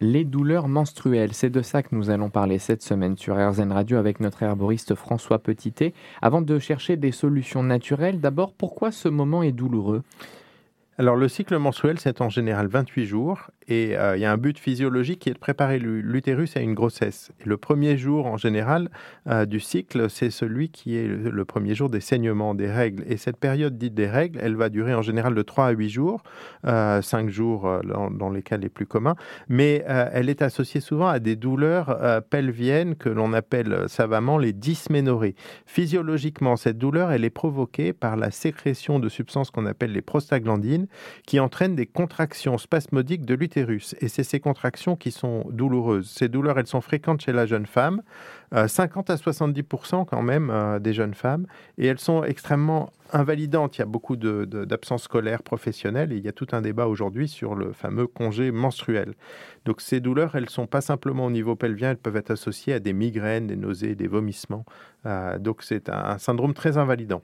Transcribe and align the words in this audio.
Les 0.00 0.24
douleurs 0.24 0.68
menstruelles, 0.68 1.32
c'est 1.32 1.50
de 1.50 1.60
ça 1.60 1.82
que 1.82 1.92
nous 1.92 2.08
allons 2.08 2.30
parler 2.30 2.60
cette 2.60 2.82
semaine 2.82 3.16
sur 3.16 3.34
RZN 3.34 3.72
Radio 3.72 3.98
avec 3.98 4.20
notre 4.20 4.44
herboriste 4.44 4.94
François 4.94 5.40
Petitet. 5.40 5.92
Avant 6.22 6.40
de 6.40 6.60
chercher 6.60 6.96
des 6.96 7.10
solutions 7.10 7.64
naturelles, 7.64 8.20
d'abord, 8.20 8.52
pourquoi 8.52 8.92
ce 8.92 9.08
moment 9.08 9.42
est 9.42 9.50
douloureux? 9.50 10.04
Alors 11.00 11.14
le 11.14 11.28
cycle 11.28 11.56
menstruel, 11.58 12.00
c'est 12.00 12.20
en 12.20 12.28
général 12.28 12.66
28 12.66 13.06
jours 13.06 13.52
et 13.68 13.96
euh, 13.96 14.16
il 14.16 14.20
y 14.20 14.24
a 14.24 14.32
un 14.32 14.36
but 14.36 14.58
physiologique 14.58 15.20
qui 15.20 15.28
est 15.28 15.34
de 15.34 15.38
préparer 15.38 15.78
l'utérus 15.78 16.56
à 16.56 16.60
une 16.60 16.74
grossesse. 16.74 17.30
Le 17.44 17.56
premier 17.56 17.96
jour 17.96 18.26
en 18.26 18.36
général 18.36 18.90
euh, 19.28 19.46
du 19.46 19.60
cycle, 19.60 20.10
c'est 20.10 20.30
celui 20.30 20.70
qui 20.70 20.96
est 20.96 21.06
le, 21.06 21.44
premier 21.44 21.76
jour 21.76 21.88
des 21.88 22.00
saignements, 22.00 22.52
des 22.52 22.68
règles. 22.68 23.04
Et 23.06 23.16
cette 23.16 23.36
période 23.36 23.78
dite 23.78 23.94
des 23.94 24.08
règles, 24.08 24.40
elle 24.42 24.56
va 24.56 24.70
durer 24.70 24.92
en 24.92 25.02
général 25.02 25.36
de 25.36 25.42
3 25.42 25.66
à 25.66 25.70
8 25.70 25.88
jours, 25.88 26.24
euh, 26.66 27.00
5 27.00 27.28
jours 27.28 27.68
euh, 27.68 27.80
dans, 28.10 28.30
les 28.30 28.42
cas 28.42 28.56
les 28.56 28.68
plus 28.68 28.86
communs, 28.86 29.14
mais 29.48 29.84
elle 29.86 30.28
est 30.28 30.42
associée 30.42 30.80
souvent 30.80 31.06
à 31.06 31.20
des 31.20 31.36
douleurs 31.36 32.22
pelviennes 32.28 32.96
que 32.96 33.08
l'on 33.08 33.32
appelle 33.32 33.84
savamment 33.86 34.36
les 34.36 34.52
dysménorrhées. 34.52 35.36
Physiologiquement, 35.64 36.56
cette 36.56 36.76
douleur, 36.76 37.12
elle 37.12 37.24
est 37.24 37.30
provoquée 37.30 37.92
par 37.92 38.16
la 38.16 38.30
sécrétion 38.30 38.98
de 38.98 39.08
substances 39.08 39.50
qu'on 39.50 39.66
appelle 39.66 39.92
les 39.92 40.02
prostaglandines 40.02 40.87
qui 41.26 41.40
entraînent 41.40 41.74
des 41.74 41.86
contractions 41.86 42.58
spasmodiques 42.58 43.24
de 43.24 43.34
l'utérus. 43.34 43.94
Et 44.00 44.08
c'est 44.08 44.24
ces 44.24 44.40
contractions 44.40 44.96
qui 44.96 45.10
sont 45.10 45.44
douloureuses. 45.50 46.10
Ces 46.10 46.28
douleurs, 46.28 46.58
elles 46.58 46.66
sont 46.66 46.80
fréquentes 46.80 47.20
chez 47.20 47.32
la 47.32 47.46
jeune 47.46 47.66
femme, 47.66 48.02
50 48.52 49.10
euh, 49.10 49.14
à 49.14 49.16
70% 49.16 50.06
quand 50.06 50.22
même 50.22 50.50
euh, 50.50 50.78
des 50.78 50.92
jeunes 50.92 51.14
femmes, 51.14 51.46
et 51.76 51.86
elles 51.86 51.98
sont 51.98 52.24
extrêmement 52.24 52.92
invalidantes. 53.12 53.76
Il 53.76 53.80
y 53.80 53.82
a 53.82 53.86
beaucoup 53.86 54.16
d'absences 54.16 55.04
scolaires 55.04 55.42
professionnelles 55.42 56.12
et 56.12 56.16
il 56.16 56.24
y 56.24 56.28
a 56.28 56.32
tout 56.32 56.48
un 56.52 56.60
débat 56.60 56.86
aujourd'hui 56.86 57.28
sur 57.28 57.54
le 57.54 57.72
fameux 57.72 58.06
congé 58.06 58.50
menstruel. 58.50 59.14
Donc 59.64 59.80
ces 59.80 60.00
douleurs, 60.00 60.34
elles 60.34 60.44
ne 60.44 60.48
sont 60.48 60.66
pas 60.66 60.80
simplement 60.80 61.26
au 61.26 61.30
niveau 61.30 61.56
pelvien, 61.56 61.90
elles 61.90 61.98
peuvent 61.98 62.16
être 62.16 62.30
associées 62.30 62.74
à 62.74 62.80
des 62.80 62.92
migraines, 62.92 63.46
des 63.46 63.56
nausées, 63.56 63.94
des 63.94 64.08
vomissements. 64.08 64.64
Euh, 65.06 65.38
donc 65.38 65.62
c'est 65.62 65.88
un 65.88 66.18
syndrome 66.18 66.54
très 66.54 66.76
invalidant. 66.76 67.22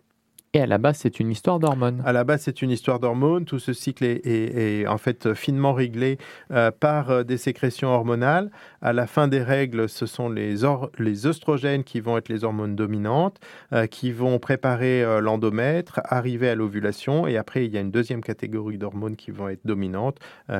Et 0.56 0.60
à 0.60 0.66
la 0.66 0.78
base, 0.78 0.98
c'est 0.98 1.18
une 1.18 1.32
histoire 1.32 1.58
d'hormones. 1.58 2.00
À 2.06 2.12
la 2.12 2.22
base, 2.22 2.42
c'est 2.42 2.62
une 2.62 2.70
histoire 2.70 3.00
d'hormones. 3.00 3.44
Tout 3.44 3.58
ce 3.58 3.72
cycle 3.72 4.04
est, 4.04 4.86
en 4.86 4.98
fait 4.98 5.34
finement 5.34 5.72
réglé 5.72 6.16
euh, 6.52 6.70
par 6.70 7.10
euh, 7.10 7.22
des 7.24 7.38
sécrétions 7.38 7.88
hormonales. 7.88 8.52
À 8.80 8.92
la 8.92 9.08
fin 9.08 9.26
des 9.26 9.42
règles, 9.42 9.88
ce 9.88 10.06
sont 10.06 10.28
les, 10.28 10.54
les 11.00 11.26
oestrogènes 11.26 11.82
qui 11.82 11.98
vont 11.98 12.16
être 12.16 12.28
les 12.28 12.44
hormones 12.44 12.76
dominantes, 12.76 13.40
euh, 13.72 13.88
qui 13.88 14.12
vont 14.12 14.38
préparer 14.38 15.04
l'endomètre, 15.20 16.00
arriver 16.04 16.48
à 16.48 16.54
l'ovulation. 16.54 17.26
Et 17.26 17.36
après, 17.36 17.66
il 17.66 17.74
y 17.74 17.76
a 17.76 17.80
une 17.80 17.90
deuxième 17.90 18.22
catégorie 18.22 18.78
d'hormones 18.78 19.16
qui 19.16 19.32
vont 19.32 19.48
être 19.48 19.66
dominantes, 19.66 20.18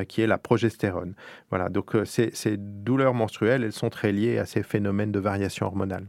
qui 0.09 0.23
est 0.23 0.27
la 0.27 0.39
progestérone. 0.39 1.15
Voilà. 1.51 1.69
Donc, 1.69 1.93
ces 2.05 2.57
douleurs 2.57 3.15
menstruelles, 3.15 3.63
elles 3.63 3.73
sont 3.73 3.91
très 3.91 4.11
liées 4.11 4.39
à 4.39 4.45
ces 4.45 4.65
phénomènes 4.65 5.13
de 5.13 5.21
variation 5.21 5.67
hormonale. 5.67 6.09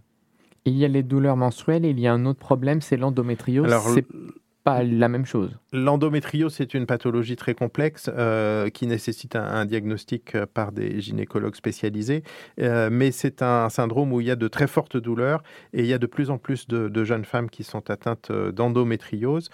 Il 0.66 0.76
y 0.78 0.84
a 0.84 0.88
les 0.88 1.04
douleurs 1.04 1.38
menstruelles 1.38 1.86
et 1.86 1.90
il 1.90 2.00
y 2.00 2.08
a 2.08 2.14
un 2.14 2.26
autre 2.26 2.40
problème, 2.40 2.82
c'est 2.82 2.98
l'endométriose. 2.98 3.72
C'est 3.94 4.06
la 4.66 5.10
même 5.10 5.26
chose. 5.26 5.58
L'endométriose, 5.72 6.56
c'est 6.56 6.74
une 6.74 6.86
pathologie 6.86 7.36
très 7.36 7.54
complexe 7.54 8.10
euh, 8.12 8.70
qui 8.70 8.88
nécessite 8.88 9.36
un, 9.36 9.66
diagnostic 9.66 10.34
euh, 10.34 10.46
par 10.52 10.72
des 10.72 11.02
gynécologues 11.02 11.56
spécialisés, 11.56 12.24
euh, 12.60 12.90
mais 12.92 13.12
c'est 13.12 13.42
un 13.42 13.70
syndrome 13.70 14.12
où 14.12 14.22
il 14.22 14.28
y 14.28 14.32
a 14.32 14.36
de 14.36 14.48
très 14.48 14.68
fortes 14.68 14.98
douleurs 14.98 15.44
et 15.74 15.82
il 15.82 15.86
y 15.86 15.94
a 15.94 16.00
de 16.00 16.08
plus 16.08 16.32
en 16.32 16.38
plus 16.38 16.68
de, 16.68 17.04
jeunes 17.04 17.26
femmes 17.26 17.50
qui 17.52 17.64
sont 17.64 17.92
atteintes 17.92 18.32
d'endométriose. 18.32 19.52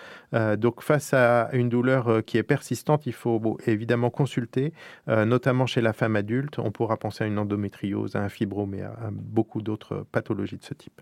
donc 0.57 0.81
face 0.81 1.13
à 1.13 1.49
une 1.51 1.67
douleur 1.67 2.23
qui 2.25 2.37
est 2.37 2.43
persistante, 2.43 3.05
il 3.05 3.13
faut 3.13 3.57
évidemment 3.65 4.09
consulter, 4.09 4.71
notamment 5.07 5.65
chez 5.65 5.81
la 5.81 5.91
femme 5.91 6.15
adulte. 6.15 6.59
On 6.59 6.71
pourra 6.71 6.95
penser 6.95 7.25
à 7.25 7.27
une 7.27 7.39
endométriose, 7.39 8.15
à 8.15 8.23
un 8.23 8.29
fibrome 8.29 8.75
à 8.75 9.09
beaucoup 9.11 9.61
d'autres 9.61 10.05
pathologies 10.13 10.57
de 10.57 10.63
ce 10.63 10.73
type. 10.73 11.01